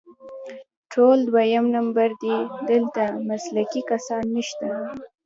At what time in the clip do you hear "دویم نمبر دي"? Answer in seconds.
1.29-2.35